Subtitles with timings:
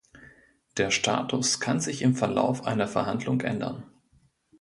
[0.77, 3.83] Der "status" kann sich im Verlauf einer Verhandlung ändern.